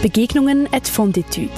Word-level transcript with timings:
Begegnungen 0.00 0.72
et 0.72 0.86
Fonditude. 0.86 1.50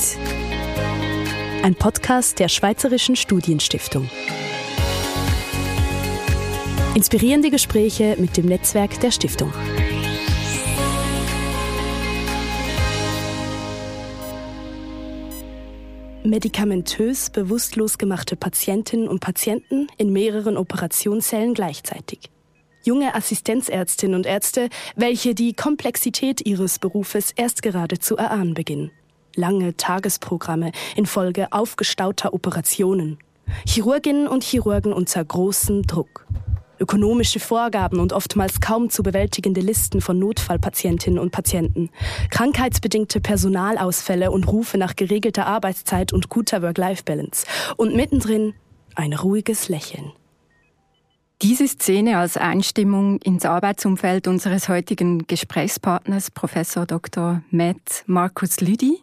Ein 1.62 1.75
Podcast 1.75 2.39
der 2.39 2.49
Schweizerischen 2.49 3.15
Studienstiftung. 3.15 4.09
Inspirierende 6.95 7.50
Gespräche 7.50 8.16
mit 8.18 8.39
dem 8.39 8.46
Netzwerk 8.46 8.98
der 9.00 9.11
Stiftung. 9.11 9.53
Medikamentös 16.25 17.29
bewusstlos 17.29 17.98
gemachte 17.98 18.36
Patientinnen 18.36 19.07
und 19.07 19.20
Patienten 19.20 19.88
in 19.98 20.14
mehreren 20.14 20.57
Operationssälen 20.57 21.52
gleichzeitig 21.52 22.30
junge 22.83 23.15
Assistenzärztinnen 23.15 24.17
und 24.17 24.27
Ärzte, 24.27 24.69
welche 24.97 25.35
die 25.35 25.55
Komplexität 25.55 26.47
ihres 26.47 26.79
Berufes 26.79 27.33
erst 27.37 27.62
gerade 27.62 27.98
zu 27.98 28.16
erahnen 28.16 28.55
beginnen. 28.55 28.91
Lange 29.37 29.77
Tagesprogramme 29.77 30.73
infolge 30.97 31.52
aufgestauter 31.52 32.35
Operationen. 32.35 33.19
Chirurginnen 33.66 34.29
und 34.29 34.45
Chirurgen 34.45 34.93
unter 34.93 35.24
großem 35.24 35.83
Druck. 35.83 36.27
Ökonomische 36.79 37.41
Vorgaben 37.41 38.01
und 38.01 38.15
oftmals 38.15 38.61
kaum 38.61 38.88
zu 38.88 39.02
bewältigende 39.02 39.60
Listen 39.60 40.01
von 40.01 40.19
Notfallpatientinnen 40.19 41.19
und 41.19 41.30
Patienten. 41.30 41.91
Krankheitsbedingte 42.30 43.21
Personalausfälle 43.21 44.30
und 44.30 44.49
Rufe 44.49 44.79
nach 44.79 44.97
geregelter 44.97 45.47
Arbeitszeit 45.47 46.12
und 46.12 46.30
guter 46.30 46.62
Work-Life-Balance. 46.62 47.47
Und 47.77 47.95
mittendrin 47.95 48.55
ein 48.95 49.12
ruhiges 49.12 49.69
Lächeln. 49.69 50.12
Diese 51.43 51.67
Szene 51.67 52.19
als 52.19 52.37
Einstimmung 52.37 53.19
ins 53.23 53.47
Arbeitsumfeld 53.47 54.29
unseres 54.29 54.69
heutigen 54.69 55.27
Gesprächspartners, 55.27 56.30
Professor 56.30 56.85
Dr. 56.85 57.43
Matt 57.51 58.05
Markus 58.05 58.61
Lüdi. 58.61 58.99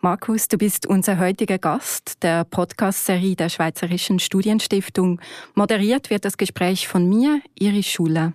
Markus, 0.00 0.48
du 0.48 0.56
bist 0.56 0.86
unser 0.86 1.18
heutiger 1.18 1.58
Gast 1.58 2.22
der 2.22 2.44
Podcast-Serie 2.44 3.36
der 3.36 3.50
Schweizerischen 3.50 4.20
Studienstiftung. 4.20 5.20
Moderiert 5.54 6.08
wird 6.08 6.24
das 6.24 6.38
Gespräch 6.38 6.88
von 6.88 7.06
mir, 7.10 7.42
Iris 7.58 7.88
Schuler. 7.88 8.32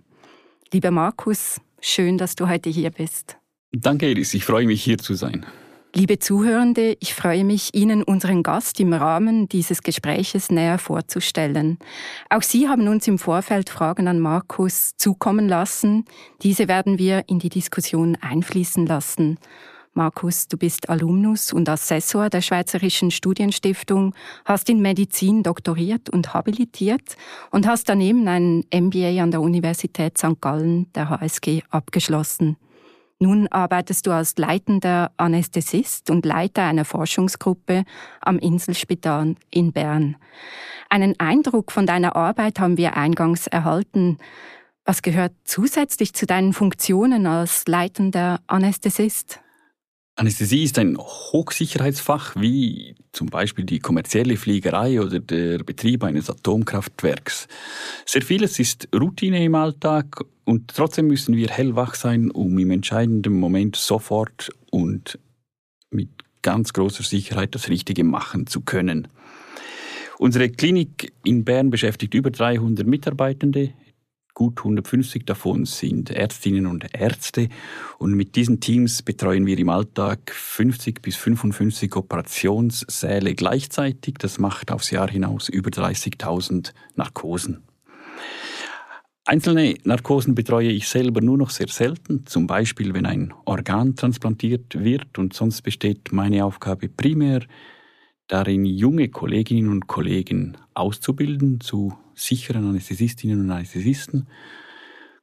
Lieber 0.72 0.92
Markus, 0.92 1.60
schön, 1.82 2.20
dass 2.20 2.36
du 2.36 2.48
heute 2.48 2.70
hier 2.70 2.92
bist. 2.92 3.38
Danke, 3.72 4.12
Iris. 4.12 4.36
Ich 4.36 4.46
freue 4.46 4.68
mich, 4.68 4.84
hier 4.84 5.00
zu 5.00 5.16
sein. 5.16 5.48
Liebe 6.00 6.20
Zuhörende, 6.20 6.96
ich 7.00 7.16
freue 7.16 7.44
mich, 7.44 7.74
Ihnen 7.74 8.04
unseren 8.04 8.44
Gast 8.44 8.80
im 8.80 8.94
Rahmen 8.94 9.50
dieses 9.50 9.82
Gespräches 9.82 10.52
näher 10.52 10.78
vorzustellen. 10.78 11.80
Auch 12.30 12.44
Sie 12.44 12.70
haben 12.70 12.88
uns 12.88 13.08
im 13.08 13.18
Vorfeld 13.18 13.72
Fragen 13.72 14.08
an 14.08 14.20
Markus 14.20 14.92
zukommen 14.98 15.50
lassen. 15.50 16.06
Diese 16.44 16.68
werden 16.68 17.00
wir 17.00 17.24
in 17.26 17.40
die 17.40 17.50
Diskussion 17.50 18.16
einfließen 18.22 18.86
lassen. 18.86 19.40
Markus, 19.96 20.48
du 20.48 20.56
bist 20.56 20.88
Alumnus 20.88 21.52
und 21.52 21.68
Assessor 21.68 22.30
der 22.30 22.42
Schweizerischen 22.42 23.10
Studienstiftung, 23.10 24.14
hast 24.46 24.70
in 24.70 24.84
Medizin 24.84 25.42
doktoriert 25.42 26.12
und 26.12 26.32
habilitiert 26.32 27.18
und 27.50 27.66
hast 27.66 27.90
daneben 27.90 28.28
einen 28.28 28.64
MBA 28.72 29.24
an 29.24 29.32
der 29.32 29.42
Universität 29.42 30.20
St. 30.20 30.40
Gallen, 30.42 30.94
der 30.94 31.10
HSG, 31.10 31.64
abgeschlossen. 31.72 32.56
Nun 33.20 33.48
arbeitest 33.48 34.06
du 34.06 34.12
als 34.12 34.38
leitender 34.38 35.12
Anästhesist 35.18 36.12
und 36.12 36.26
Leiter 36.26 36.64
einer 36.64 36.86
Forschungsgruppe 36.86 37.84
am 38.22 38.38
Inselspital 38.38 39.36
in 39.50 39.74
Bern. 39.74 40.18
Einen 40.90 41.20
Eindruck 41.20 41.72
von 41.72 41.88
deiner 41.88 42.16
Arbeit 42.16 42.60
haben 42.60 42.78
wir 42.78 42.96
eingangs 42.96 43.48
erhalten. 43.48 44.20
Was 44.86 45.02
gehört 45.02 45.34
zusätzlich 45.44 46.14
zu 46.14 46.28
deinen 46.28 46.54
Funktionen 46.54 47.26
als 47.26 47.68
leitender 47.68 48.40
Anästhesist? 48.46 49.40
Anästhesie 50.18 50.64
ist 50.64 50.80
ein 50.80 50.98
Hochsicherheitsfach, 50.98 52.36
wie 52.36 52.96
zum 53.12 53.28
Beispiel 53.28 53.66
die 53.66 53.78
kommerzielle 53.78 54.36
Fliegerei 54.36 55.00
oder 55.00 55.20
der 55.20 55.60
Betrieb 55.60 56.04
eines 56.04 56.28
Atomkraftwerks. 56.28 57.48
Sehr 58.04 58.24
vieles 58.24 58.58
ist 58.58 58.90
Routine 58.96 59.46
im 59.46 59.54
Alltag 59.54 60.26
und 60.44 60.74
trotzdem 60.76 61.06
müssen 61.06 61.36
wir 61.36 61.50
hellwach 61.50 61.94
sein, 61.94 62.32
um 62.32 62.58
im 62.58 62.72
entscheidenden 62.72 63.40
Moment 63.40 63.76
sofort 63.76 64.50
und 64.72 65.20
mit 65.92 66.10
ganz 66.42 66.74
großer 66.74 67.04
Sicherheit 67.04 67.54
das 67.54 67.70
Richtige 67.70 68.04
machen 68.04 68.48
zu 68.48 68.62
können. 68.62 69.08
Unsere 70.18 70.50
Klinik 70.50 71.14
in 71.26 71.46
Bern 71.46 71.70
beschäftigt 71.70 72.16
über 72.16 72.32
300 72.32 72.88
Mitarbeitende 72.88 73.72
Gut 74.38 74.60
150 74.60 75.26
davon 75.26 75.66
sind 75.66 76.12
Ärztinnen 76.12 76.68
und 76.68 76.86
Ärzte 76.94 77.50
und 77.98 78.14
mit 78.14 78.36
diesen 78.36 78.60
Teams 78.60 79.02
betreuen 79.02 79.48
wir 79.48 79.58
im 79.58 79.70
Alltag 79.70 80.32
50 80.32 81.02
bis 81.02 81.16
55 81.16 81.96
Operationssäle 81.96 83.34
gleichzeitig. 83.34 84.14
Das 84.20 84.38
macht 84.38 84.72
aufs 84.72 84.92
Jahr 84.92 85.10
hinaus 85.10 85.50
über 85.50 85.72
30.000 85.72 86.72
Narkosen. 86.96 87.64
Einzelne 89.26 89.74
Narkosen 89.86 90.36
betreue 90.36 90.70
ich 90.70 90.88
selber 90.88 91.22
nur 91.22 91.40
noch 91.40 91.50
sehr 91.50 91.70
selten, 91.70 92.28
zum 92.28 92.46
Beispiel 92.46 92.94
wenn 92.94 93.08
ein 93.08 93.34
Organ 93.46 93.96
transplantiert 93.96 94.84
wird 94.84 95.18
und 95.18 95.34
sonst 95.34 95.64
besteht 95.64 96.12
meine 96.12 96.46
Aufgabe 96.46 96.90
primär 96.90 97.42
darin, 98.28 98.66
junge 98.66 99.10
Kolleginnen 99.10 99.70
und 99.70 99.88
Kollegen 99.88 100.58
auszubilden 100.74 101.60
zu 101.60 101.98
sicheren 102.14 102.68
Anästhesistinnen 102.68 103.40
und 103.40 103.52
Anästhesisten, 103.52 104.28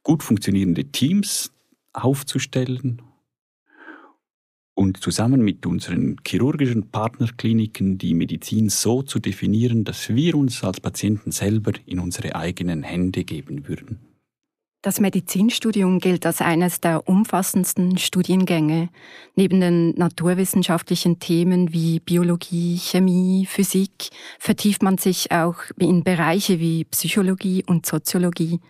gut 0.03 0.22
funktionierende 0.22 0.84
Teams 0.87 1.53
aufzustellen 1.93 3.03
und 4.75 5.00
zusammen 5.00 5.43
mit 5.43 5.66
unseren 5.66 6.16
chirurgischen 6.26 6.91
Partnerkliniken 6.91 7.97
die 7.98 8.14
Medizin 8.14 8.69
so 8.69 9.03
zu 9.03 9.20
definieren, 9.20 9.84
dass 9.84 10.09
wir 10.09 10.34
uns 10.34 10.62
als 10.64 10.81
Patienten 10.81 11.31
selber 11.31 11.72
in 11.87 12.00
unsere 12.00 12.34
eigenen 12.34 12.82
Hände 12.82 13.25
geben 13.25 13.69
würden. 13.69 14.13
Das 14.84 15.00
Medizinstudium 15.00 15.98
gilt 15.98 16.26
als 16.26 16.42
eines 16.42 16.78
der 16.78 17.08
umfassendsten 17.08 17.96
Studiengänge. 17.96 18.90
Neben 19.34 19.58
den 19.58 19.94
naturwissenschaftlichen 19.94 21.18
Themen 21.18 21.72
wie 21.72 22.00
Biologie, 22.00 22.76
Chemie, 22.76 23.46
Physik 23.46 24.10
vertieft 24.38 24.82
man 24.82 24.98
sich 24.98 25.32
auch 25.32 25.56
in 25.78 26.04
Bereiche 26.04 26.60
wie 26.60 26.84
Psychologie 26.84 27.64
und 27.66 27.86
Soziologie. 27.86 28.60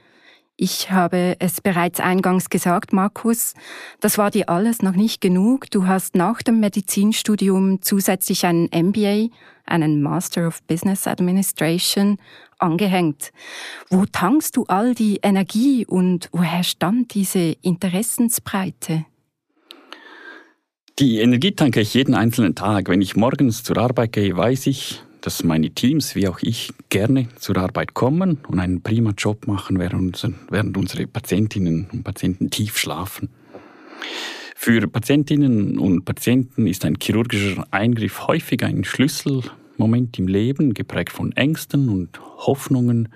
Ich 0.56 0.92
habe 0.92 1.34
es 1.40 1.60
bereits 1.60 1.98
eingangs 1.98 2.48
gesagt, 2.48 2.92
Markus, 2.92 3.54
das 3.98 4.18
war 4.18 4.30
dir 4.30 4.48
alles 4.48 4.82
noch 4.82 4.94
nicht 4.94 5.20
genug. 5.20 5.68
Du 5.70 5.88
hast 5.88 6.14
nach 6.14 6.42
dem 6.42 6.60
Medizinstudium 6.60 7.82
zusätzlich 7.82 8.46
einen 8.46 8.68
MBA, 8.72 9.30
einen 9.66 10.00
Master 10.00 10.46
of 10.46 10.62
Business 10.62 11.08
Administration, 11.08 12.18
angehängt. 12.58 13.32
Wo 13.90 14.06
tankst 14.06 14.56
du 14.56 14.64
all 14.66 14.94
die 14.94 15.18
Energie 15.22 15.86
und 15.86 16.28
woher 16.30 16.62
stammt 16.62 17.14
diese 17.14 17.56
Interessensbreite? 17.62 19.06
Die 21.00 21.18
Energie 21.18 21.50
tanke 21.50 21.80
ich 21.80 21.94
jeden 21.94 22.14
einzelnen 22.14 22.54
Tag. 22.54 22.88
Wenn 22.88 23.02
ich 23.02 23.16
morgens 23.16 23.64
zur 23.64 23.78
Arbeit 23.78 24.12
gehe, 24.12 24.36
weiß 24.36 24.68
ich, 24.68 25.02
dass 25.24 25.42
meine 25.42 25.70
Teams 25.70 26.14
wie 26.14 26.28
auch 26.28 26.40
ich 26.42 26.70
gerne 26.90 27.28
zur 27.36 27.56
Arbeit 27.56 27.94
kommen 27.94 28.40
und 28.46 28.58
einen 28.58 28.82
prima 28.82 29.12
Job 29.16 29.46
machen, 29.46 29.78
während 29.78 30.76
unsere 30.76 31.06
Patientinnen 31.06 31.86
und 31.90 32.04
Patienten 32.04 32.50
tief 32.50 32.76
schlafen. 32.76 33.30
Für 34.54 34.86
Patientinnen 34.86 35.78
und 35.78 36.04
Patienten 36.04 36.66
ist 36.66 36.84
ein 36.84 36.98
chirurgischer 37.02 37.66
Eingriff 37.70 38.26
häufig 38.26 38.62
ein 38.64 38.84
Schlüsselmoment 38.84 40.18
im 40.18 40.28
Leben, 40.28 40.74
geprägt 40.74 41.12
von 41.12 41.32
Ängsten 41.32 41.88
und 41.88 42.20
Hoffnungen. 42.20 43.08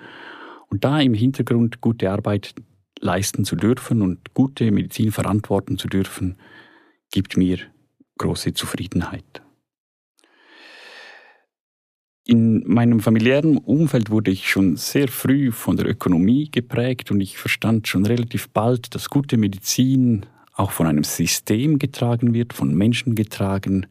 Und 0.69 0.83
da 0.83 0.99
im 0.99 1.13
Hintergrund 1.13 1.79
gute 1.79 2.09
Arbeit 2.09 2.55
leisten 2.99 3.45
zu 3.45 3.55
dürfen 3.55 4.01
und 4.01 4.33
gute 4.33 4.71
Medizin 4.71 5.11
verantworten 5.11 5.77
zu 5.77 5.87
dürfen, 5.87 6.37
gibt 7.11 7.37
mir 7.37 7.59
große 8.17 8.53
Zufriedenheit. 8.53 9.43
In 12.29 12.61
meinem 12.67 12.99
familiären 12.99 13.57
Umfeld 13.57 14.11
wurde 14.11 14.29
ich 14.29 14.51
schon 14.51 14.75
sehr 14.75 15.07
früh 15.07 15.51
von 15.51 15.77
der 15.77 15.87
Ökonomie 15.87 16.47
geprägt 16.51 17.09
und 17.09 17.21
ich 17.21 17.39
verstand 17.39 17.87
schon 17.87 18.05
relativ 18.05 18.49
bald, 18.49 18.93
dass 18.93 19.09
gute 19.09 19.35
Medizin 19.35 20.27
auch 20.53 20.69
von 20.69 20.85
einem 20.85 21.03
System 21.03 21.79
getragen 21.79 22.35
wird, 22.35 22.53
von 22.53 22.75
Menschen 22.75 23.15
getragen 23.15 23.87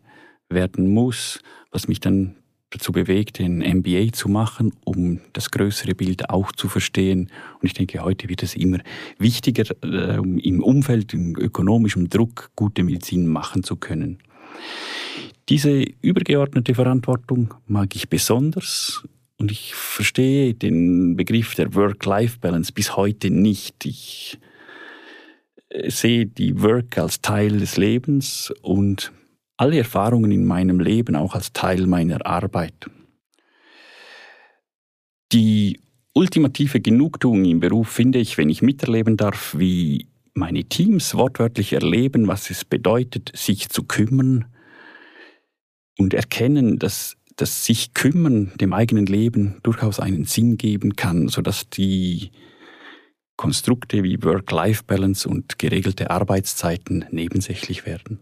werden 0.49 0.87
muss, 0.87 1.41
was 1.73 1.89
mich 1.89 1.99
dann 1.99 2.37
dazu 2.71 2.93
bewegte, 2.93 3.43
ein 3.43 3.59
MBA 3.59 4.13
zu 4.13 4.29
machen, 4.29 4.73
um 4.85 5.19
das 5.33 5.51
größere 5.51 5.97
Bild 5.97 6.31
auch 6.31 6.53
zu 6.53 6.69
verstehen. 6.69 7.33
Und 7.61 7.67
ich 7.67 7.75
denke, 7.75 8.05
heute 8.05 8.29
wird 8.29 8.45
es 8.45 8.55
immer 8.55 8.79
wichtiger, 9.19 9.65
äh, 9.83 10.19
im 10.19 10.63
Umfeld, 10.63 11.13
im 11.13 11.35
ökonomischen 11.37 12.09
Druck 12.09 12.53
gute 12.55 12.85
Medizin 12.85 13.27
machen 13.27 13.65
zu 13.65 13.75
können. 13.75 14.19
Diese 15.49 15.83
übergeordnete 16.03 16.75
Verantwortung 16.75 17.55
mag 17.67 17.97
ich 17.97 18.11
besonders 18.11 19.03
und 19.39 19.51
ich 19.51 19.75
verstehe 19.75 20.53
den 20.53 21.17
Begriff 21.17 21.55
der 21.55 21.75
Work-Life-Balance 21.75 22.73
bis 22.73 22.97
heute 22.97 23.31
nicht. 23.31 23.87
Ich 23.87 24.39
äh, 25.71 25.91
sehe 25.91 26.27
die 26.27 26.61
Work 26.61 26.99
als 26.99 27.23
Teil 27.23 27.61
des 27.61 27.79
Lebens 27.79 28.53
und 28.61 29.11
alle 29.57 29.79
Erfahrungen 29.79 30.33
in 30.33 30.45
meinem 30.45 30.81
Leben 30.81 31.17
auch 31.17 31.35
als 31.35 31.53
Teil 31.55 31.87
meiner 31.87 32.27
Arbeit. 32.27 32.91
Die 35.33 35.81
ultimative 36.13 36.81
Genugtuung 36.81 37.47
im 37.47 37.61
Beruf 37.61 37.89
finde 37.89 38.19
ich, 38.19 38.37
wenn 38.37 38.51
ich 38.51 38.61
miterleben 38.61 39.17
darf, 39.17 39.55
wie 39.59 40.09
meine 40.35 40.65
Teams 40.65 41.15
wortwörtlich 41.15 41.73
erleben, 41.73 42.29
was 42.29 42.51
es 42.51 42.65
bedeutet, 42.67 43.33
sich 43.35 43.71
zu 43.71 43.85
kümmern 43.85 44.45
und 45.99 46.15
erkennen, 46.15 46.79
dass 46.79 47.17
das 47.37 47.65
sich 47.65 47.95
kümmern 47.95 48.53
dem 48.61 48.73
eigenen 48.73 49.07
Leben 49.07 49.59
durchaus 49.63 50.01
einen 50.01 50.25
Sinn 50.25 50.57
geben 50.57 50.97
kann, 50.97 51.29
sodass 51.29 51.69
die 51.69 52.31
Konstrukte 53.37 54.03
wie 54.03 54.23
Work-Life-Balance 54.23 55.29
und 55.29 55.59
geregelte 55.59 56.11
Arbeitszeiten 56.11 57.05
nebensächlich 57.11 57.87
werden. 57.87 58.19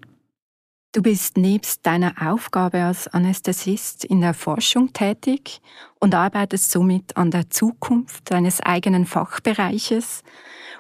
Du 0.93 1.03
bist 1.03 1.37
nebst 1.37 1.85
deiner 1.85 2.15
Aufgabe 2.33 2.83
als 2.83 3.09
Anästhesist 3.09 4.05
in 4.05 4.23
der 4.23 4.35
Forschung 4.35 4.93
tätig 4.93 5.61
und 6.01 6.15
arbeitest 6.15 6.71
somit 6.71 7.17
an 7.17 7.31
der 7.31 7.51
Zukunft 7.51 8.31
deines 8.31 8.61
eigenen 8.61 9.05
Fachbereiches. 9.05 10.23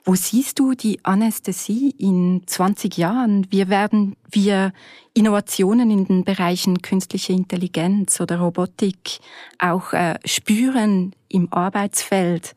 Wo 0.09 0.15
siehst 0.15 0.61
du 0.61 0.75
die 0.75 1.05
Anästhesie 1.05 1.91
in 1.99 2.43
20 2.47 2.97
Jahren? 2.97 3.45
Wie 3.51 3.69
werden 3.69 4.15
wir 4.31 4.73
Innovationen 5.15 5.91
in 5.91 6.05
den 6.05 6.23
Bereichen 6.23 6.81
künstliche 6.81 7.33
Intelligenz 7.33 8.21
oder 8.21 8.39
Robotik 8.39 9.19
auch 9.59 9.93
äh, 9.93 10.15
spüren 10.25 11.13
im 11.29 11.53
Arbeitsfeld? 11.53 12.55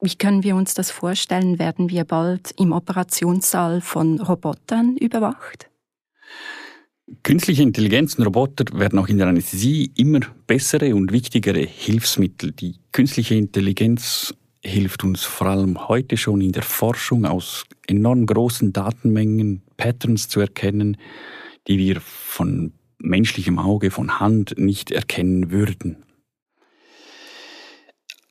Wie 0.00 0.16
können 0.16 0.42
wir 0.42 0.56
uns 0.56 0.74
das 0.74 0.90
vorstellen? 0.90 1.60
Werden 1.60 1.90
wir 1.90 2.02
bald 2.02 2.50
im 2.58 2.72
Operationssaal 2.72 3.82
von 3.82 4.20
Robotern 4.20 4.96
überwacht? 4.96 5.70
Künstliche 7.22 7.62
Intelligenz 7.62 8.16
und 8.16 8.24
Roboter 8.24 8.64
werden 8.76 8.98
auch 8.98 9.06
in 9.06 9.18
der 9.18 9.28
Anästhesie 9.28 9.92
immer 9.94 10.20
bessere 10.48 10.96
und 10.96 11.12
wichtigere 11.12 11.60
Hilfsmittel. 11.60 12.50
Die 12.50 12.80
künstliche 12.90 13.36
Intelligenz 13.36 14.34
hilft 14.64 15.04
uns 15.04 15.24
vor 15.24 15.46
allem 15.46 15.88
heute 15.88 16.16
schon 16.16 16.40
in 16.40 16.52
der 16.52 16.62
Forschung 16.62 17.24
aus 17.24 17.64
enorm 17.86 18.26
großen 18.26 18.72
Datenmengen 18.72 19.62
Patterns 19.76 20.28
zu 20.28 20.40
erkennen, 20.40 20.96
die 21.66 21.78
wir 21.78 22.00
von 22.00 22.74
menschlichem 22.98 23.58
Auge, 23.58 23.90
von 23.90 24.20
Hand 24.20 24.54
nicht 24.58 24.90
erkennen 24.90 25.50
würden. 25.50 26.04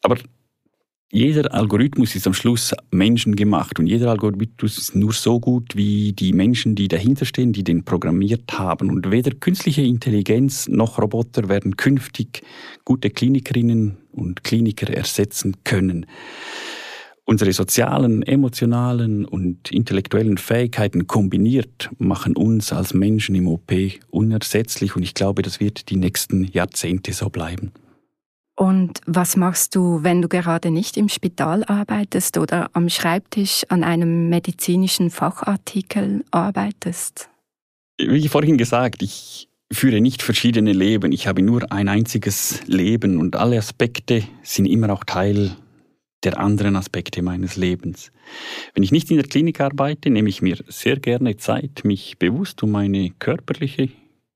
Aber 0.01 0.17
jeder 1.11 1.51
Algorithmus 1.55 2.15
ist 2.15 2.27
am 2.27 2.35
Schluss 2.35 2.71
menschengemacht 2.91 3.79
und 3.79 3.87
jeder 3.87 4.11
Algorithmus 4.11 4.77
ist 4.77 4.95
nur 4.95 5.11
so 5.11 5.39
gut 5.39 5.75
wie 5.75 6.13
die 6.13 6.33
Menschen, 6.33 6.75
die 6.75 6.87
dahinter 6.87 7.25
stehen, 7.25 7.51
die 7.51 7.63
den 7.63 7.83
programmiert 7.83 8.59
haben. 8.59 8.91
Und 8.91 9.09
weder 9.09 9.31
künstliche 9.31 9.81
Intelligenz 9.81 10.67
noch 10.67 10.99
Roboter 10.99 11.49
werden 11.49 11.77
künftig 11.77 12.43
gute 12.85 13.09
Klinikerinnen 13.09 13.97
und 14.11 14.43
Kliniker 14.43 14.93
ersetzen 14.93 15.55
können. 15.63 16.05
Unsere 17.25 17.53
sozialen, 17.53 18.21
emotionalen 18.21 19.25
und 19.25 19.71
intellektuellen 19.71 20.37
Fähigkeiten 20.37 21.07
kombiniert 21.07 21.89
machen 21.97 22.35
uns 22.35 22.71
als 22.71 22.93
Menschen 22.93 23.33
im 23.33 23.47
OP 23.47 23.71
unersetzlich 24.11 24.95
und 24.95 25.01
ich 25.01 25.15
glaube, 25.15 25.41
das 25.41 25.59
wird 25.59 25.89
die 25.89 25.97
nächsten 25.97 26.43
Jahrzehnte 26.43 27.13
so 27.13 27.29
bleiben. 27.29 27.71
Und 28.59 28.99
was 29.05 29.37
machst 29.37 29.73
du, 29.73 30.03
wenn 30.03 30.21
du 30.21 30.27
gerade 30.27 30.69
nicht 30.69 30.97
im 30.97 31.07
Spital 31.07 31.63
arbeitest 31.63 32.37
oder 32.37 32.69
am 32.73 32.89
Schreibtisch 32.89 33.63
an 33.69 33.85
einem 33.85 34.27
medizinischen 34.27 35.11
Fachartikel 35.11 36.25
arbeitest? 36.31 37.29
Wie 37.97 38.27
vorhin 38.27 38.57
gesagt, 38.57 39.01
ich 39.01 39.47
führe 39.71 40.01
nicht 40.01 40.21
verschiedene 40.21 40.73
Leben. 40.73 41.13
Ich 41.13 41.25
habe 41.25 41.41
nur 41.41 41.71
ein 41.71 41.87
einziges 41.87 42.67
Leben 42.67 43.17
und 43.17 43.37
alle 43.37 43.57
Aspekte 43.57 44.23
sind 44.43 44.65
immer 44.65 44.91
auch 44.91 45.05
Teil 45.05 45.55
der 46.25 46.37
anderen 46.37 46.75
Aspekte 46.75 47.21
meines 47.21 47.55
Lebens. 47.55 48.11
Wenn 48.73 48.83
ich 48.83 48.91
nicht 48.91 49.09
in 49.09 49.15
der 49.15 49.27
Klinik 49.27 49.61
arbeite, 49.61 50.09
nehme 50.09 50.27
ich 50.27 50.41
mir 50.41 50.57
sehr 50.67 50.99
gerne 50.99 51.37
Zeit, 51.37 51.85
mich 51.85 52.19
bewusst 52.19 52.61
um 52.61 52.71
meine 52.71 53.11
körperliche, 53.19 53.87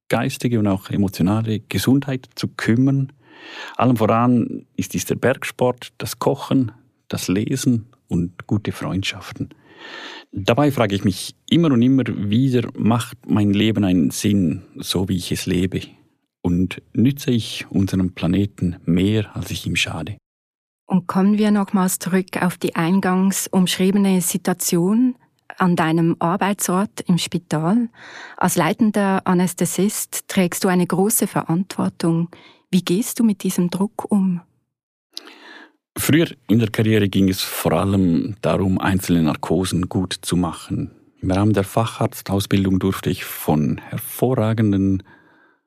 geistige 0.08 0.60
und 0.60 0.68
auch 0.68 0.90
emotionale 0.92 1.60
Gesundheit 1.60 2.30
zu 2.36 2.48
kümmern 2.48 3.12
allem 3.78 3.98
voran 3.98 4.66
ist 4.76 4.94
dies 4.94 5.06
der 5.06 5.16
Bergsport, 5.16 5.94
das 5.98 6.20
Kochen, 6.20 6.72
das 7.08 7.28
Lesen 7.28 7.88
und 8.08 8.48
gute 8.48 8.72
Freundschaften. 8.72 9.50
Dabei 10.32 10.72
frage 10.72 10.96
ich 10.96 11.04
mich 11.04 11.36
immer 11.50 11.72
und 11.72 11.82
immer 11.82 12.04
wieder, 12.08 12.70
macht 12.76 13.18
mein 13.28 13.52
Leben 13.52 13.84
einen 13.84 14.12
Sinn, 14.12 14.64
so 14.78 15.10
wie 15.10 15.18
ich 15.18 15.32
es 15.32 15.46
lebe? 15.46 15.82
Und 16.42 16.82
nütze 16.94 17.32
ich 17.32 17.66
unserem 17.70 18.14
Planeten 18.14 18.78
mehr, 18.86 19.36
als 19.36 19.52
ich 19.52 19.66
ihm 19.66 19.76
schade? 19.76 20.18
Und 20.86 21.08
kommen 21.08 21.38
wir 21.38 21.52
nochmals 21.52 22.00
zurück 22.00 22.42
auf 22.42 22.58
die 22.58 22.76
eingangs 22.76 23.48
umschriebene 23.48 24.22
Situation 24.22 25.16
an 25.58 25.76
deinem 25.76 26.16
Arbeitsort 26.20 27.02
im 27.02 27.18
Spital. 27.18 27.90
Als 28.38 28.56
leitender 28.56 29.26
Anästhesist 29.26 30.28
trägst 30.28 30.64
du 30.64 30.68
eine 30.68 30.86
große 30.86 31.28
Verantwortung. 31.28 32.30
Wie 32.74 32.84
gehst 32.84 33.20
du 33.20 33.24
mit 33.24 33.44
diesem 33.44 33.70
Druck 33.70 34.12
um? 34.12 34.42
Früher 35.96 36.30
in 36.48 36.58
der 36.58 36.72
Karriere 36.72 37.08
ging 37.08 37.30
es 37.30 37.44
vor 37.44 37.74
allem 37.74 38.36
darum, 38.42 38.80
einzelne 38.80 39.22
Narkosen 39.22 39.90
gut 39.90 40.18
zu 40.20 40.36
machen. 40.36 40.90
Im 41.22 41.30
Rahmen 41.30 41.54
der 41.54 41.66
Facharztausbildung 41.66 42.80
durfte 42.80 43.12
ich 43.12 43.26
von 43.26 43.78
hervorragenden 43.78 45.04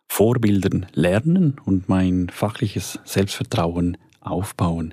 Vorbildern 0.08 0.86
lernen 0.94 1.60
und 1.64 1.88
mein 1.88 2.28
fachliches 2.28 2.98
Selbstvertrauen 3.04 3.96
aufbauen. 4.18 4.92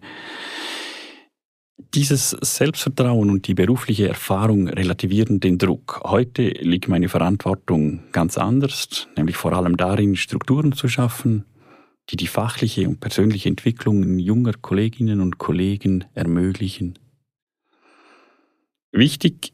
Dieses 1.96 2.30
Selbstvertrauen 2.30 3.32
und 3.32 3.48
die 3.48 3.56
berufliche 3.56 4.08
Erfahrung 4.08 4.68
relativieren 4.68 5.40
den 5.40 5.58
Druck. 5.58 6.02
Heute 6.04 6.44
liegt 6.44 6.88
meine 6.88 7.10
Verantwortung 7.10 8.04
ganz 8.12 8.38
anders, 8.38 9.08
nämlich 9.18 9.36
vor 9.36 9.54
allem 9.54 9.78
darin, 9.78 10.16
Strukturen 10.16 10.74
zu 10.74 10.88
schaffen, 10.88 11.46
die 12.10 12.18
die 12.18 12.28
fachliche 12.28 12.88
und 12.88 13.00
persönliche 13.00 13.50
Entwicklung 13.50 14.20
junger 14.20 14.54
Kolleginnen 14.54 15.22
und 15.22 15.38
Kollegen 15.38 16.06
ermöglichen. 16.14 17.00
Wichtig 18.92 19.54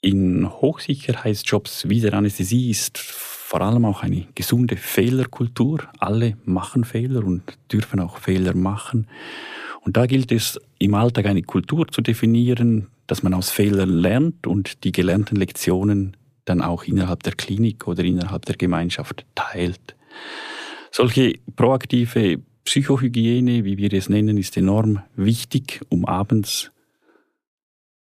in 0.00 0.48
Hochsicherheitsjobs 0.50 1.88
wie 1.88 2.00
der 2.00 2.14
Anästhesie 2.14 2.70
ist 2.70 2.98
vor 2.98 3.60
allem 3.60 3.84
auch 3.84 4.02
eine 4.02 4.26
gesunde 4.34 4.76
Fehlerkultur. 4.76 5.80
Alle 5.98 6.36
machen 6.44 6.84
Fehler 6.84 7.24
und 7.24 7.58
dürfen 7.70 8.00
auch 8.00 8.18
Fehler 8.18 8.54
machen. 8.54 9.06
Und 9.82 9.96
da 9.96 10.06
gilt 10.06 10.32
es 10.32 10.58
im 10.78 10.94
Alltag 10.94 11.26
eine 11.26 11.42
Kultur 11.42 11.86
zu 11.88 12.00
definieren, 12.00 12.88
dass 13.06 13.22
man 13.22 13.34
aus 13.34 13.50
Fehlern 13.50 13.88
lernt 13.88 14.46
und 14.46 14.84
die 14.84 14.92
gelernten 14.92 15.36
Lektionen 15.36 16.16
dann 16.44 16.62
auch 16.62 16.84
innerhalb 16.84 17.22
der 17.22 17.34
Klinik 17.34 17.86
oder 17.86 18.04
innerhalb 18.04 18.46
der 18.46 18.56
Gemeinschaft 18.56 19.26
teilt. 19.34 19.96
Solche 21.00 21.38
proaktive 21.56 22.42
Psychohygiene, 22.62 23.64
wie 23.64 23.78
wir 23.78 23.90
es 23.94 24.10
nennen, 24.10 24.36
ist 24.36 24.54
enorm 24.58 25.00
wichtig, 25.16 25.80
um 25.88 26.04
abends 26.04 26.72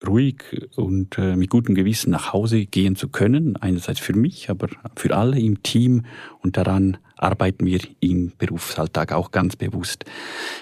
ruhig 0.05 0.43
und 0.75 1.17
äh, 1.17 1.37
mit 1.37 1.49
gutem 1.49 1.75
Gewissen 1.75 2.09
nach 2.09 2.33
Hause 2.33 2.65
gehen 2.65 2.97
zu 2.97 3.07
können. 3.07 3.55
Einerseits 3.55 4.01
für 4.01 4.11
mich, 4.11 4.49
aber 4.49 4.67
für 4.97 5.15
alle 5.15 5.39
im 5.39 5.63
Team. 5.63 6.07
Und 6.39 6.57
daran 6.57 6.97
arbeiten 7.15 7.65
wir 7.65 7.79
im 8.01 8.33
Berufsalltag 8.37 9.13
auch 9.13 9.31
ganz 9.31 9.55
bewusst. 9.55 10.03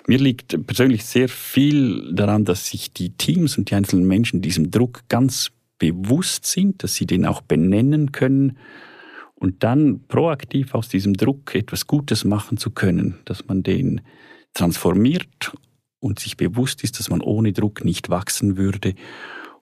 Mir 0.06 0.20
liegt 0.20 0.64
persönlich 0.68 1.06
sehr 1.06 1.30
viel 1.30 2.14
daran, 2.14 2.46
dass 2.46 2.68
sich 2.68 2.94
die 2.94 3.18
Teams 3.18 3.58
und 3.58 3.72
die 3.72 3.74
einzelnen 3.74 4.06
Menschen 4.06 4.44
diesem 4.44 4.70
Druck 4.70 5.02
ganz 5.10 5.50
bewusst 5.80 6.46
sind, 6.46 6.84
dass 6.84 6.94
sie 6.94 7.08
den 7.08 7.26
auch 7.26 7.42
benennen 7.42 8.12
können 8.12 8.60
und 9.40 9.64
dann 9.64 10.02
proaktiv 10.08 10.74
aus 10.74 10.90
diesem 10.90 11.14
Druck 11.14 11.56
etwas 11.56 11.88
Gutes 11.88 12.26
machen 12.26 12.58
zu 12.58 12.72
können, 12.72 13.20
dass 13.26 13.48
man 13.48 13.64
den 13.64 14.02
transformiert 14.54 15.54
und 16.00 16.20
sich 16.20 16.38
bewusst 16.38 16.84
ist, 16.84 17.00
dass 17.00 17.10
man 17.10 17.22
ohne 17.22 17.54
Druck 17.54 17.86
nicht 17.86 18.10
wachsen 18.10 18.58
würde. 18.58 18.96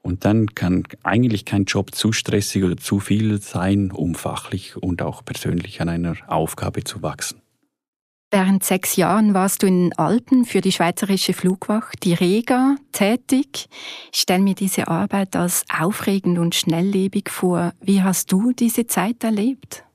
Und 0.02 0.24
dann 0.24 0.54
kann 0.54 0.84
eigentlich 1.04 1.46
kein 1.46 1.66
Job 1.66 1.94
zu 1.94 2.12
stressig 2.12 2.64
oder 2.64 2.78
zu 2.78 3.00
viel 3.00 3.42
sein, 3.42 3.92
um 3.92 4.16
fachlich 4.16 4.78
und 4.78 5.02
auch 5.02 5.26
persönlich 5.26 5.82
an 5.82 5.90
einer 5.90 6.16
Aufgabe 6.28 6.84
zu 6.84 7.02
wachsen. 7.02 7.42
Während 8.36 8.66
sechs 8.66 8.98
Jahren 8.98 9.34
warst 9.34 9.64
du 9.64 9.68
in 9.68 9.84
den 9.84 9.98
Alpen 9.98 10.44
für 10.44 10.60
die 10.60 10.74
Schweizerische 10.74 11.32
Flugwacht, 11.32 12.04
die 12.04 12.14
Rega, 12.14 12.76
tätig. 12.92 13.70
Ich 14.12 14.20
stelle 14.20 14.44
mir 14.44 14.56
diese 14.56 14.90
Arbeit 14.90 15.38
als 15.38 15.64
aufregend 15.74 16.38
und 16.38 16.54
schnelllebig 16.54 17.30
vor. 17.30 17.72
Wie 17.80 18.02
hast 18.02 18.34
du 18.34 18.52
diese 18.52 18.88
Zeit 18.88 19.24
erlebt? 19.24 19.86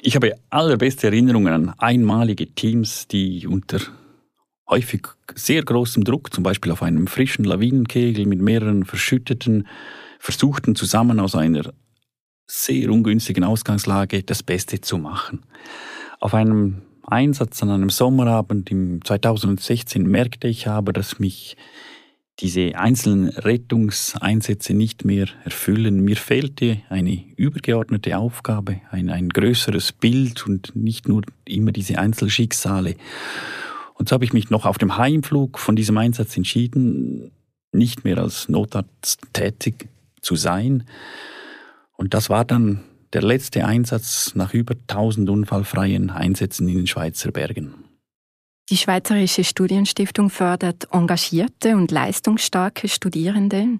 Ich 0.00 0.16
habe 0.16 0.32
allerbeste 0.48 1.08
Erinnerungen 1.08 1.52
an 1.52 1.74
einmalige 1.76 2.46
Teams, 2.54 3.06
die 3.06 3.46
unter 3.46 3.80
häufig 4.66 5.06
sehr 5.34 5.62
großem 5.62 6.04
Druck, 6.04 6.32
zum 6.32 6.42
Beispiel 6.42 6.72
auf 6.72 6.82
einem 6.82 7.06
frischen 7.06 7.44
Lawinenkegel 7.44 8.24
mit 8.24 8.40
mehreren 8.40 8.86
verschütteten, 8.86 9.68
versuchten 10.18 10.74
zusammen 10.74 11.20
aus 11.20 11.34
einer 11.34 11.70
sehr 12.46 12.90
ungünstigen 12.90 13.44
Ausgangslage 13.44 14.22
das 14.22 14.42
Beste 14.42 14.80
zu 14.80 14.96
machen. 14.96 15.42
Auf 16.18 16.32
einem 16.32 16.80
Einsatz 17.06 17.62
an 17.62 17.70
einem 17.70 17.90
Sommerabend 17.90 18.70
im 18.70 19.04
2016 19.04 20.02
merkte 20.02 20.48
ich 20.48 20.68
aber, 20.68 20.92
dass 20.92 21.18
mich 21.18 21.56
diese 22.40 22.76
einzelnen 22.76 23.28
Rettungseinsätze 23.30 24.74
nicht 24.74 25.04
mehr 25.04 25.26
erfüllen. 25.44 26.00
Mir 26.00 26.16
fehlte 26.16 26.82
eine 26.90 27.24
übergeordnete 27.36 28.18
Aufgabe, 28.18 28.80
ein, 28.90 29.08
ein 29.08 29.30
größeres 29.30 29.92
Bild 29.92 30.46
und 30.46 30.76
nicht 30.76 31.08
nur 31.08 31.22
immer 31.46 31.72
diese 31.72 31.98
Einzelschicksale. 31.98 32.96
Und 33.94 34.08
so 34.08 34.14
habe 34.14 34.24
ich 34.24 34.34
mich 34.34 34.50
noch 34.50 34.66
auf 34.66 34.76
dem 34.76 34.98
Heimflug 34.98 35.58
von 35.58 35.76
diesem 35.76 35.96
Einsatz 35.96 36.36
entschieden, 36.36 37.30
nicht 37.72 38.04
mehr 38.04 38.18
als 38.18 38.48
Notarzt 38.48 39.22
tätig 39.32 39.88
zu 40.20 40.36
sein. 40.36 40.84
Und 41.96 42.12
das 42.12 42.28
war 42.28 42.44
dann 42.44 42.82
der 43.16 43.22
letzte 43.22 43.64
Einsatz 43.64 44.32
nach 44.34 44.52
über 44.52 44.74
1000 44.74 45.30
unfallfreien 45.30 46.10
Einsätzen 46.10 46.68
in 46.68 46.76
den 46.76 46.86
Schweizer 46.86 47.32
Bergen. 47.32 47.85
Die 48.68 48.76
Schweizerische 48.76 49.44
Studienstiftung 49.44 50.28
fördert 50.28 50.88
engagierte 50.90 51.76
und 51.76 51.92
leistungsstarke 51.92 52.88
Studierende. 52.88 53.78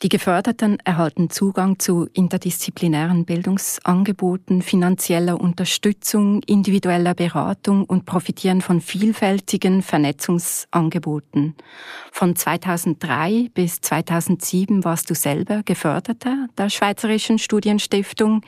Die 0.00 0.08
Geförderten 0.08 0.78
erhalten 0.84 1.28
Zugang 1.28 1.80
zu 1.80 2.06
interdisziplinären 2.12 3.24
Bildungsangeboten, 3.24 4.62
finanzieller 4.62 5.40
Unterstützung, 5.40 6.40
individueller 6.44 7.14
Beratung 7.14 7.82
und 7.82 8.06
profitieren 8.06 8.60
von 8.60 8.80
vielfältigen 8.80 9.82
Vernetzungsangeboten. 9.82 11.56
Von 12.12 12.36
2003 12.36 13.50
bis 13.52 13.80
2007 13.80 14.84
warst 14.84 15.10
du 15.10 15.16
selber 15.16 15.64
Geförderter 15.64 16.46
der 16.56 16.70
Schweizerischen 16.70 17.40
Studienstiftung. 17.40 18.42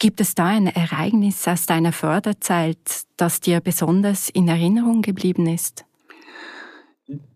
Gibt 0.00 0.22
es 0.22 0.34
da 0.34 0.46
ein 0.46 0.66
Ereignis 0.66 1.46
aus 1.46 1.66
deiner 1.66 1.92
Förderzeit, 1.92 2.78
das 3.18 3.40
dir 3.40 3.60
besonders 3.60 4.30
in 4.30 4.48
Erinnerung 4.48 5.02
geblieben 5.02 5.46
ist? 5.46 5.84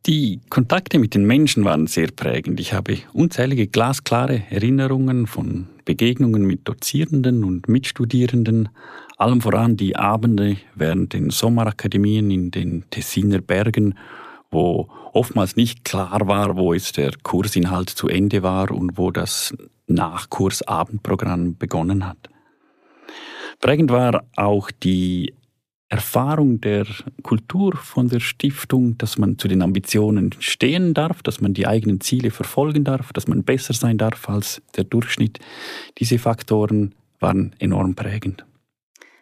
Die 0.06 0.40
Kontakte 0.48 0.98
mit 0.98 1.14
den 1.14 1.26
Menschen 1.26 1.66
waren 1.66 1.86
sehr 1.86 2.08
prägend. 2.08 2.58
Ich 2.60 2.72
habe 2.72 2.96
unzählige 3.12 3.66
glasklare 3.66 4.44
Erinnerungen 4.48 5.26
von 5.26 5.66
Begegnungen 5.84 6.46
mit 6.46 6.66
Dozierenden 6.66 7.44
und 7.44 7.68
Mitstudierenden, 7.68 8.70
allem 9.18 9.42
voran 9.42 9.76
die 9.76 9.96
Abende 9.96 10.56
während 10.74 11.12
den 11.12 11.28
Sommerakademien 11.28 12.30
in 12.30 12.50
den 12.50 12.84
Tessiner 12.88 13.42
Bergen, 13.42 13.94
wo 14.50 14.88
oftmals 15.12 15.56
nicht 15.56 15.84
klar 15.84 16.26
war, 16.28 16.56
wo 16.56 16.72
jetzt 16.72 16.96
der 16.96 17.10
Kursinhalt 17.22 17.90
zu 17.90 18.08
Ende 18.08 18.42
war 18.42 18.70
und 18.70 18.96
wo 18.96 19.10
das 19.10 19.54
Nachkursabendprogramm 19.86 21.58
begonnen 21.58 22.06
hat. 22.06 22.30
Prägend 23.60 23.90
war 23.90 24.24
auch 24.36 24.70
die 24.70 25.34
Erfahrung 25.88 26.60
der 26.60 26.86
Kultur 27.22 27.76
von 27.76 28.08
der 28.08 28.20
Stiftung, 28.20 28.98
dass 28.98 29.16
man 29.16 29.38
zu 29.38 29.48
den 29.48 29.62
Ambitionen 29.62 30.34
stehen 30.40 30.92
darf, 30.92 31.22
dass 31.22 31.40
man 31.40 31.54
die 31.54 31.66
eigenen 31.66 32.00
Ziele 32.00 32.30
verfolgen 32.30 32.84
darf, 32.84 33.12
dass 33.12 33.28
man 33.28 33.44
besser 33.44 33.74
sein 33.74 33.98
darf 33.98 34.28
als 34.28 34.60
der 34.76 34.84
Durchschnitt. 34.84 35.38
Diese 35.98 36.18
Faktoren 36.18 36.94
waren 37.20 37.54
enorm 37.58 37.94
prägend. 37.94 38.44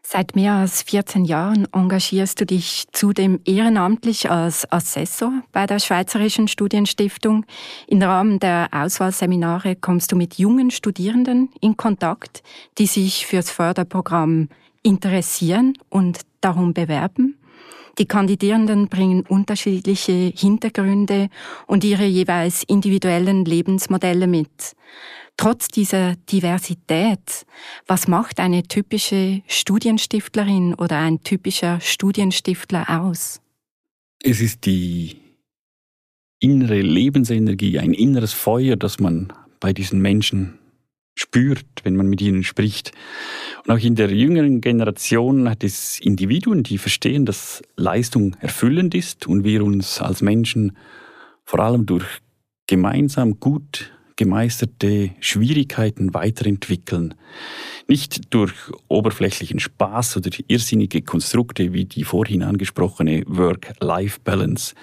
Seit 0.05 0.35
mehr 0.35 0.55
als 0.55 0.83
14 0.83 1.25
Jahren 1.25 1.69
engagierst 1.73 2.41
du 2.41 2.45
dich 2.45 2.87
zudem 2.93 3.41
ehrenamtlich 3.45 4.31
als 4.31 4.71
Assessor 4.71 5.33
bei 5.53 5.65
der 5.67 5.79
Schweizerischen 5.79 6.49
Studienstiftung. 6.49 7.47
Im 7.87 8.03
Rahmen 8.03 8.41
der 8.41 8.69
Auswahlseminare 8.73 9.77
kommst 9.77 10.11
du 10.11 10.17
mit 10.17 10.35
jungen 10.35 10.71
Studierenden 10.73 11.51
in 11.61 11.77
Kontakt, 11.77 12.43
die 12.79 12.87
sich 12.87 13.27
fürs 13.27 13.51
Förderprogramm 13.51 14.49
interessieren 14.83 15.75
und 15.89 16.21
darum 16.41 16.75
bewerben. 16.75 17.39
Die 17.99 18.07
Kandidierenden 18.07 18.89
bringen 18.89 19.25
unterschiedliche 19.29 20.33
Hintergründe 20.35 21.29
und 21.67 21.85
ihre 21.85 22.07
jeweils 22.07 22.65
individuellen 22.65 23.45
Lebensmodelle 23.45 24.27
mit. 24.27 24.75
Trotz 25.37 25.69
dieser 25.69 26.17
Diversität, 26.31 27.47
was 27.87 28.07
macht 28.07 28.39
eine 28.39 28.63
typische 28.63 29.43
Studienstiftlerin 29.49 30.75
oder 30.75 30.99
ein 30.99 31.23
typischer 31.23 31.81
Studienstiftler 31.81 33.01
aus? 33.01 33.41
Es 34.23 34.41
ist 34.41 34.67
die 34.67 35.17
innere 36.39 36.81
Lebensenergie, 36.81 37.79
ein 37.79 37.93
inneres 37.93 38.33
Feuer, 38.33 38.77
das 38.77 39.01
man 39.01 39.33
bei 39.59 39.73
diesen 39.73 40.01
Menschen 40.01 40.59
spürt, 41.15 41.67
wenn 41.83 41.97
man 41.97 42.09
mit 42.09 42.21
ihnen 42.21 42.43
spricht. 42.43 42.93
Und 43.65 43.73
auch 43.73 43.83
in 43.83 43.95
der 43.95 44.13
jüngeren 44.13 44.61
Generation 44.61 45.49
hat 45.49 45.63
es 45.63 46.01
Individuen, 46.01 46.63
die 46.63 46.79
verstehen, 46.79 47.27
dass 47.27 47.63
Leistung 47.77 48.37
erfüllend 48.41 48.95
ist 48.95 49.27
und 49.27 49.45
wir 49.45 49.65
uns 49.65 50.01
als 50.01 50.23
Menschen 50.23 50.77
vor 51.45 51.61
allem 51.61 51.87
durch 51.87 52.07
gemeinsam 52.67 53.39
gut 53.41 53.93
gemeisterte 54.23 55.11
Schwierigkeiten 55.19 56.15
weiterentwickeln. 56.15 57.15
Nicht 57.89 58.33
durch 58.33 58.53
oberflächlichen 58.87 59.59
Spaß 59.59 60.17
oder 60.19 60.31
irrsinnige 60.47 61.03
Konstrukte 61.03 61.73
wie 61.73 61.87
die 61.87 62.05
vorhin 62.05 62.45
angesprochene 62.45 63.25
Work-Life-Balance. 63.27 64.77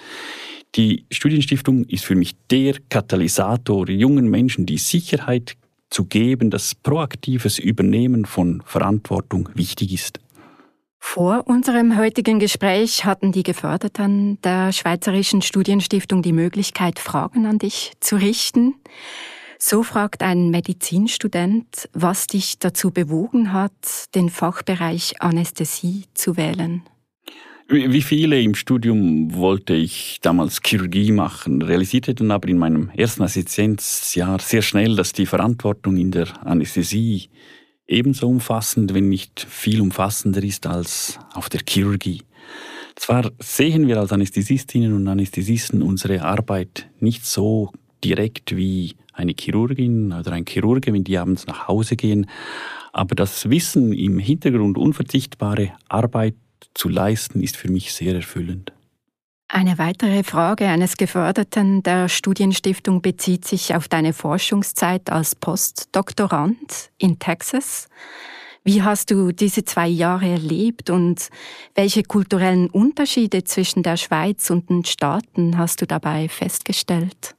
Die 0.74 1.06
Studienstiftung 1.10 1.84
ist 1.84 2.04
für 2.04 2.16
mich 2.16 2.36
der 2.50 2.74
Katalysator, 2.90 3.88
jungen 3.88 4.28
Menschen 4.28 4.66
die 4.66 4.76
Sicherheit 4.76 5.56
zu 5.88 6.04
geben, 6.04 6.50
dass 6.50 6.74
proaktives 6.74 7.58
Übernehmen 7.58 8.26
von 8.26 8.62
Verantwortung 8.66 9.48
wichtig 9.54 9.94
ist. 9.94 10.20
Vor 11.12 11.48
unserem 11.48 11.96
heutigen 11.96 12.38
Gespräch 12.38 13.04
hatten 13.04 13.32
die 13.32 13.42
Geförderten 13.42 14.40
der 14.42 14.70
Schweizerischen 14.72 15.42
Studienstiftung 15.42 16.22
die 16.22 16.32
Möglichkeit, 16.32 17.00
Fragen 17.00 17.46
an 17.46 17.58
dich 17.58 17.94
zu 17.98 18.14
richten. 18.14 18.76
So 19.58 19.82
fragt 19.82 20.22
ein 20.22 20.50
Medizinstudent, 20.50 21.88
was 21.92 22.28
dich 22.28 22.60
dazu 22.60 22.92
bewogen 22.92 23.52
hat, 23.52 23.72
den 24.14 24.28
Fachbereich 24.30 25.20
Anästhesie 25.20 26.04
zu 26.14 26.36
wählen. 26.36 26.82
Wie 27.66 28.02
viele 28.02 28.40
im 28.40 28.54
Studium 28.54 29.34
wollte 29.34 29.74
ich 29.74 30.20
damals 30.22 30.60
Chirurgie 30.64 31.10
machen, 31.10 31.60
realisierte 31.62 32.14
dann 32.14 32.30
aber 32.30 32.48
in 32.48 32.58
meinem 32.58 32.88
ersten 32.96 33.24
Assistenzjahr 33.24 34.38
sehr 34.38 34.62
schnell, 34.62 34.94
dass 34.94 35.12
die 35.12 35.26
Verantwortung 35.26 35.96
in 35.96 36.12
der 36.12 36.46
Anästhesie 36.46 37.30
ebenso 37.90 38.28
umfassend, 38.28 38.94
wenn 38.94 39.08
nicht 39.08 39.46
viel 39.48 39.80
umfassender 39.80 40.42
ist 40.42 40.66
als 40.66 41.18
auf 41.34 41.48
der 41.48 41.60
Chirurgie. 41.68 42.22
Zwar 42.96 43.30
sehen 43.38 43.86
wir 43.88 43.98
als 43.98 44.12
Anästhesistinnen 44.12 44.94
und 44.94 45.08
Anästhesisten 45.08 45.82
unsere 45.82 46.22
Arbeit 46.22 46.88
nicht 47.00 47.26
so 47.26 47.72
direkt 48.04 48.56
wie 48.56 48.94
eine 49.12 49.34
Chirurgin 49.38 50.12
oder 50.12 50.32
ein 50.32 50.46
Chirurge, 50.46 50.92
wenn 50.92 51.04
die 51.04 51.18
abends 51.18 51.46
nach 51.46 51.68
Hause 51.68 51.96
gehen, 51.96 52.26
aber 52.92 53.14
das 53.14 53.48
Wissen 53.50 53.92
im 53.92 54.18
Hintergrund 54.18 54.78
unverzichtbare 54.78 55.72
Arbeit 55.88 56.34
zu 56.74 56.88
leisten, 56.88 57.42
ist 57.42 57.56
für 57.56 57.70
mich 57.70 57.92
sehr 57.92 58.14
erfüllend. 58.14 58.72
Eine 59.52 59.78
weitere 59.78 60.22
Frage 60.22 60.68
eines 60.68 60.96
Geförderten 60.96 61.82
der 61.82 62.08
Studienstiftung 62.08 63.02
bezieht 63.02 63.44
sich 63.44 63.74
auf 63.74 63.88
deine 63.88 64.12
Forschungszeit 64.12 65.10
als 65.10 65.34
Postdoktorand 65.34 66.90
in 66.98 67.18
Texas. 67.18 67.88
Wie 68.62 68.84
hast 68.84 69.10
du 69.10 69.32
diese 69.32 69.64
zwei 69.64 69.88
Jahre 69.88 70.28
erlebt 70.28 70.88
und 70.88 71.30
welche 71.74 72.04
kulturellen 72.04 72.70
Unterschiede 72.70 73.42
zwischen 73.42 73.82
der 73.82 73.96
Schweiz 73.96 74.50
und 74.50 74.70
den 74.70 74.84
Staaten 74.84 75.58
hast 75.58 75.82
du 75.82 75.86
dabei 75.86 76.28
festgestellt? 76.28 77.34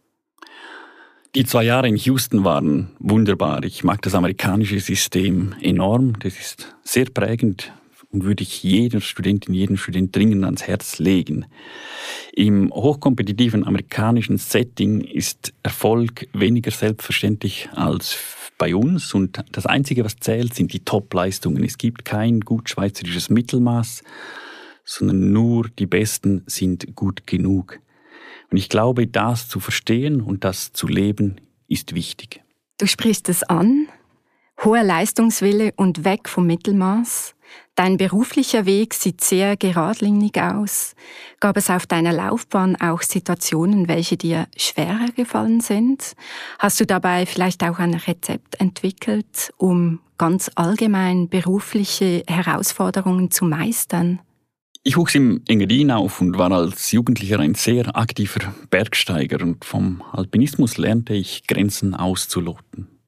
Die 1.34 1.46
zwei 1.46 1.64
Jahre 1.64 1.88
in 1.88 1.96
Houston 1.96 2.44
waren 2.44 2.90
wunderbar. 3.00 3.64
Ich 3.64 3.86
mag 3.86 4.02
das 4.02 4.16
amerikanische 4.16 4.82
System 4.82 5.56
enorm. 5.62 6.20
Das 6.20 6.38
ist 6.38 6.76
sehr 6.84 7.06
prägend 7.06 7.72
und 8.12 8.24
würde 8.24 8.44
ich 8.44 8.64
jeder 8.64 9.02
Studentin, 9.02 9.54
jedem 9.54 9.78
Student 9.78 10.16
dringend 10.16 10.44
ans 10.44 10.64
Herz 10.64 11.00
legen. 11.00 11.46
Im 12.34 12.72
hochkompetitiven 12.72 13.66
amerikanischen 13.66 14.38
Setting 14.38 15.02
ist 15.02 15.54
Erfolg 15.64 16.28
weniger 16.34 16.72
selbstverständlich 16.72 17.70
als 17.74 18.18
bei 18.58 18.76
uns 18.76 19.14
und 19.14 19.44
das 19.52 19.66
Einzige, 19.66 20.06
was 20.06 20.18
zählt, 20.18 20.54
sind 20.54 20.72
die 20.72 20.82
Top-Leistungen. 20.82 21.64
Es 21.64 21.78
gibt 21.78 22.06
kein 22.06 22.42
gut 22.42 22.70
schweizerisches 22.70 23.30
Mittelmaß, 23.30 24.04
sondern 24.86 25.32
nur 25.32 25.68
die 25.80 25.88
Besten 25.88 26.44
sind 26.46 26.96
gut 26.96 27.26
genug. 27.26 27.80
Und 28.52 28.58
ich 28.58 28.70
glaube, 28.70 29.08
das 29.08 29.48
zu 29.50 29.60
verstehen 29.60 30.22
und 30.22 30.44
das 30.44 30.74
zu 30.74 30.88
leben, 30.88 31.38
ist 31.68 31.96
wichtig. 31.96 32.44
Du 32.78 32.86
sprichst 32.86 33.30
es 33.30 33.44
an, 33.44 33.88
Hoher 34.64 34.84
Leistungswille 34.84 35.74
und 35.76 36.04
weg 36.04 36.30
vom 36.30 36.46
Mittelmaß. 36.46 37.34
Dein 37.74 37.98
beruflicher 37.98 38.68
Weg 38.68 38.94
sieht 38.94 39.22
sehr 39.22 39.58
geradlinig 39.58 40.40
aus. 40.40 40.94
Gab 41.40 41.58
es 41.58 41.72
auf 41.72 41.88
deiner 41.88 42.14
Laufbahn 42.14 42.76
auch 42.76 43.02
Situationen, 43.02 43.88
welche 43.88 44.18
dir 44.18 44.48
schwerer 44.56 45.08
gefallen 45.16 45.62
sind? 45.62 46.14
Hast 46.60 46.80
du 46.80 46.86
dabei 46.86 47.26
vielleicht 47.26 47.64
auch 47.64 47.80
ein 47.80 47.96
Rezept 47.96 48.62
entwickelt, 48.62 49.52
um 49.58 50.00
ganz 50.20 50.52
allgemein 50.54 51.28
berufliche 51.28 52.24
Herausforderungen 52.28 53.32
zu 53.32 53.46
meistern? 53.46 54.20
Ich 54.84 54.96
wuchs 54.96 55.16
im 55.16 55.42
Engadin 55.48 55.90
auf 55.90 56.22
und 56.22 56.38
war 56.38 56.52
als 56.52 56.92
Jugendlicher 56.92 57.40
ein 57.40 57.56
sehr 57.56 57.96
aktiver 57.96 58.54
Bergsteiger 58.70 59.42
und 59.42 59.66
vom 59.66 60.04
Alpinismus 60.12 60.78
lernte 60.78 61.14
ich 61.16 61.48
Grenzen 61.48 61.96
auszuloten. 61.96 63.01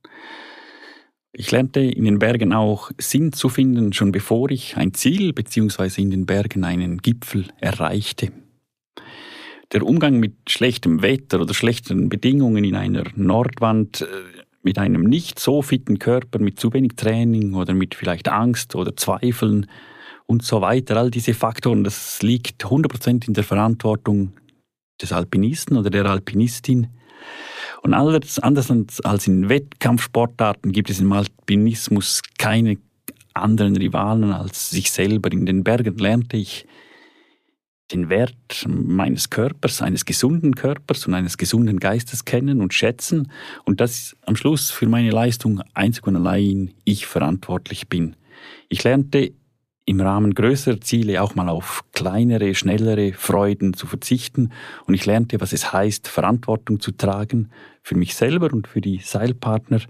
Ich 1.35 1.49
lernte 1.49 1.79
in 1.79 2.05
den 2.05 2.19
Bergen 2.19 2.53
auch 2.53 2.91
Sinn 2.99 3.33
zu 3.33 3.49
finden, 3.49 3.91
schon 3.91 4.11
bevor 4.11 4.51
ich 4.51 4.77
ein 4.77 4.93
Ziel 4.93 5.33
bzw. 5.33 5.99
in 5.99 6.11
den 6.11 6.27
Bergen 6.27 6.63
einen 6.63 6.99
Gipfel 6.99 7.47
erreichte. 7.59 8.31
Der 9.71 9.81
Umgang 9.81 10.19
mit 10.19 10.35
schlechtem 10.47 11.01
Wetter 11.01 11.41
oder 11.41 11.55
schlechten 11.55 12.07
Bedingungen 12.07 12.63
in 12.63 12.75
einer 12.75 13.05
Nordwand 13.15 14.01
äh, 14.01 14.05
mit 14.61 14.77
einem 14.77 15.01
nicht 15.01 15.39
so 15.39 15.63
fitten 15.63 15.97
Körper, 15.97 16.37
mit 16.37 16.59
zu 16.59 16.71
wenig 16.71 16.93
Training 16.97 17.55
oder 17.55 17.73
mit 17.73 17.95
vielleicht 17.95 18.29
Angst 18.29 18.75
oder 18.75 18.95
Zweifeln 18.95 19.65
und 20.27 20.43
so 20.43 20.61
weiter, 20.61 20.97
all 20.97 21.09
diese 21.09 21.33
Faktoren, 21.33 21.83
das 21.83 22.21
liegt 22.21 22.63
100% 22.63 23.27
in 23.27 23.33
der 23.33 23.43
Verantwortung 23.43 24.33
des 25.01 25.11
Alpinisten 25.11 25.77
oder 25.77 25.89
der 25.89 26.05
Alpinistin. 26.05 26.89
Und 27.83 27.93
anders, 27.93 28.39
anders 28.39 28.71
als 29.01 29.27
in 29.27 29.49
Wettkampfsportarten 29.49 30.71
gibt 30.71 30.89
es 30.89 31.01
im 31.01 31.11
Alpinismus 31.11 32.21
keine 32.37 32.77
anderen 33.33 33.75
Rivalen 33.75 34.31
als 34.31 34.69
sich 34.69 34.89
selber. 34.89 35.29
In 35.33 35.45
den 35.45 35.65
Bergen 35.65 35.97
lernte 35.97 36.37
ich 36.37 36.65
den 37.91 38.07
Wert 38.07 38.65
meines 38.65 39.29
Körpers, 39.29 39.81
eines 39.81 40.05
gesunden 40.05 40.55
Körpers 40.55 41.05
und 41.07 41.13
eines 41.13 41.37
gesunden 41.37 41.77
Geistes 41.77 42.23
kennen 42.23 42.61
und 42.61 42.73
schätzen 42.73 43.29
und 43.65 43.81
dass 43.81 44.15
am 44.25 44.37
Schluss 44.37 44.71
für 44.71 44.87
meine 44.87 45.11
Leistung 45.11 45.61
einzig 45.73 46.07
und 46.07 46.15
allein 46.15 46.73
ich 46.85 47.05
verantwortlich 47.05 47.89
bin. 47.89 48.15
Ich 48.69 48.85
lernte 48.85 49.33
im 49.85 49.99
Rahmen 49.99 50.33
größerer 50.33 50.79
Ziele 50.81 51.21
auch 51.21 51.35
mal 51.35 51.49
auf 51.49 51.83
kleinere, 51.91 52.55
schnellere 52.55 53.13
Freuden 53.13 53.73
zu 53.73 53.85
verzichten 53.85 54.51
und 54.85 54.93
ich 54.93 55.05
lernte, 55.05 55.41
was 55.41 55.53
es 55.53 55.73
heißt, 55.73 56.07
Verantwortung 56.07 56.79
zu 56.79 56.91
tragen 56.91 57.49
für 57.81 57.95
mich 57.95 58.15
selber 58.15 58.51
und 58.53 58.67
für 58.67 58.81
die 58.81 58.99
Seilpartner 58.99 59.81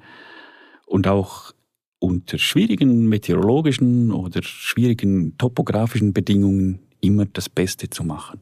und 0.88 1.08
auch 1.08 1.54
unter 2.00 2.38
schwierigen 2.38 3.08
meteorologischen 3.08 4.12
oder 4.12 4.42
schwierigen 4.44 5.38
topografischen 5.38 6.12
Bedingungen 6.12 6.80
immer 7.00 7.26
das 7.26 7.48
Beste 7.48 7.90
zu 7.90 8.04
machen. 8.04 8.42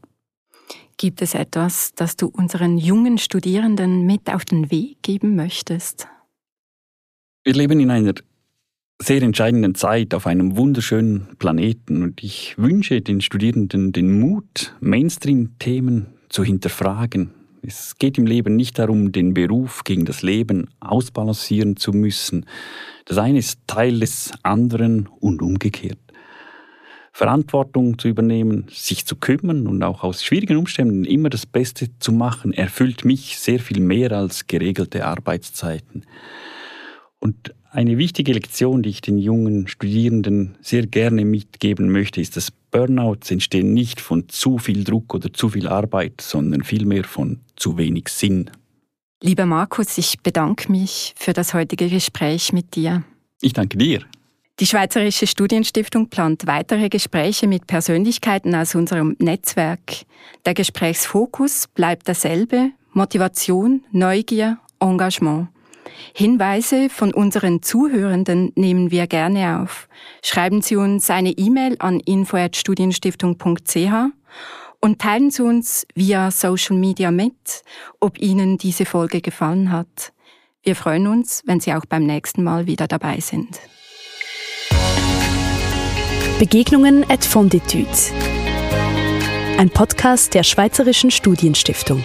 Gibt 0.98 1.22
es 1.22 1.34
etwas, 1.34 1.94
das 1.96 2.16
du 2.16 2.28
unseren 2.28 2.78
jungen 2.78 3.18
Studierenden 3.18 4.06
mit 4.06 4.30
auf 4.30 4.46
den 4.46 4.72
Weg 4.72 5.02
geben 5.02 5.36
möchtest? 5.36 6.08
Wir 7.44 7.54
leben 7.54 7.80
in 7.80 7.90
einer 7.90 8.14
sehr 9.02 9.24
entscheidenden 9.24 9.74
Zeit 9.74 10.14
auf 10.14 10.28
einem 10.28 10.58
wunderschönen 10.58 11.36
Planeten 11.40 12.04
und 12.04 12.24
ich 12.24 12.56
wünsche 12.58 13.02
den 13.02 13.22
Studierenden 13.22 13.92
den 13.92 14.20
Mut, 14.20 14.76
Mainstream-Themen 14.80 16.08
zu 16.30 16.44
hinterfragen. 16.44 17.32
Es 17.64 17.98
geht 17.98 18.18
im 18.18 18.26
Leben 18.26 18.56
nicht 18.56 18.78
darum, 18.78 19.12
den 19.12 19.34
Beruf 19.34 19.84
gegen 19.84 20.06
das 20.06 20.22
Leben 20.22 20.70
ausbalancieren 20.80 21.78
zu 21.78 21.94
müssen. 21.94 22.46
Das 23.06 23.18
eine 23.18 23.40
ist 23.40 23.60
Teil 23.66 24.00
des 24.00 24.32
anderen 24.44 25.10
und 25.20 25.42
umgekehrt. 25.42 26.00
Verantwortung 27.12 27.98
zu 28.00 28.08
übernehmen, 28.08 28.68
sich 28.70 29.06
zu 29.06 29.16
kümmern 29.16 29.68
und 29.68 29.84
auch 29.84 30.04
aus 30.04 30.24
schwierigen 30.24 30.58
Umständen 30.58 31.06
immer 31.06 31.30
das 31.30 31.46
Beste 31.46 31.88
zu 32.00 32.12
machen, 32.12 32.54
erfüllt 32.54 33.04
mich 33.04 33.40
sehr 33.40 33.60
viel 33.60 33.82
mehr 33.82 34.12
als 34.12 34.48
geregelte 34.48 35.06
Arbeitszeiten. 35.06 36.06
Und 37.20 37.54
eine 37.72 37.98
wichtige 37.98 38.34
Lektion, 38.34 38.84
die 38.84 38.90
ich 38.90 39.02
den 39.02 39.18
jungen 39.18 39.68
Studierenden 39.68 40.56
sehr 40.62 40.86
gerne 40.86 41.26
mitgeben 41.26 41.90
möchte, 41.90 42.20
ist, 42.22 42.36
dass 42.36 42.52
Burnouts 42.52 43.32
entstehen 43.32 43.74
nicht 43.74 44.02
von 44.02 44.28
zu 44.30 44.58
viel 44.58 44.84
Druck 44.84 45.14
oder 45.14 45.34
zu 45.34 45.50
viel 45.50 45.68
Arbeit, 45.68 46.22
sondern 46.22 46.64
vielmehr 46.64 47.06
von 47.06 47.40
zu 47.56 47.78
wenig 47.78 48.10
Sinn. 48.10 48.50
Lieber 49.24 49.46
Markus, 49.46 49.98
ich 49.98 50.20
bedanke 50.20 50.72
mich 50.72 51.14
für 51.16 51.34
das 51.34 51.54
heutige 51.54 51.90
Gespräch 51.90 52.54
mit 52.54 52.76
dir. 52.76 53.04
Ich 53.42 53.54
danke 53.54 53.78
dir. 53.78 54.02
Die 54.60 54.68
Schweizerische 54.68 55.26
Studienstiftung 55.26 56.10
plant 56.10 56.46
weitere 56.48 56.90
Gespräche 56.90 57.48
mit 57.48 57.68
Persönlichkeiten 57.68 58.54
aus 58.54 58.76
unserem 58.76 59.16
Netzwerk. 59.20 60.06
Der 60.46 60.54
Gesprächsfokus 60.54 61.68
bleibt 61.74 62.08
derselbe, 62.08 62.72
Motivation, 62.94 63.84
Neugier, 63.92 64.58
Engagement. 64.80 65.48
Hinweise 66.14 66.90
von 66.90 67.14
unseren 67.14 67.62
Zuhörenden 67.62 68.52
nehmen 68.56 68.92
wir 68.92 69.08
gerne 69.08 69.62
auf. 69.62 69.88
Schreiben 70.24 70.62
Sie 70.62 70.76
uns 70.76 71.10
eine 71.10 71.32
E-Mail 71.32 71.78
an 71.80 72.00
info@studienstiftung.ch 72.00 74.12
und 74.82 75.00
teilen 75.00 75.32
Sie 75.32 75.44
uns 75.44 75.88
via 75.96 76.32
Social 76.32 76.76
Media 76.76 77.12
mit, 77.12 77.64
ob 78.00 78.20
Ihnen 78.20 78.58
diese 78.58 78.86
Folge 78.86 79.22
gefallen 79.22 79.72
hat. 79.72 80.12
Wir 80.64 80.76
freuen 80.76 81.08
uns, 81.08 81.44
wenn 81.46 81.60
Sie 81.60 81.74
auch 81.74 81.86
beim 81.86 82.06
nächsten 82.06 82.44
Mal 82.44 82.68
wieder 82.68 82.88
dabei 82.88 83.20
sind. 83.20 83.60
Begegnungen 86.40 87.08
at 87.10 87.24
Fonditude. 87.24 87.88
Ein 89.58 89.70
Podcast 89.70 90.34
der 90.34 90.42
Schweizerischen 90.42 91.12
Studienstiftung. 91.12 92.04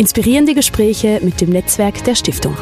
Inspirierende 0.00 0.54
Gespräche 0.54 1.20
mit 1.22 1.42
dem 1.42 1.50
Netzwerk 1.50 2.02
der 2.04 2.14
Stiftung. 2.14 2.56